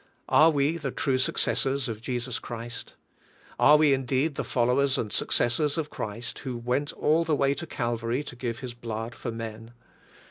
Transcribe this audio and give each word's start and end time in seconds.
x\re 0.31 0.49
we 0.51 0.77
the 0.77 0.89
true 0.89 1.19
successors 1.19 1.87
of 1.87 2.01
Jesus 2.01 2.39
Christ? 2.39 2.95
Are 3.59 3.77
we 3.77 3.93
indeed 3.93 4.33
the 4.33 4.43
followers 4.43 4.97
and 4.97 5.13
successors 5.13 5.77
of 5.77 5.91
Christ 5.91 6.39
who 6.39 6.57
went 6.57 6.91
all 6.93 7.23
the 7.23 7.35
way 7.35 7.53
to 7.53 7.67
Calvar}^ 7.67 8.25
to 8.25 8.35
give 8.35 8.61
His 8.61 8.73
blood 8.73 9.13
for 9.13 9.31
men? 9.31 9.73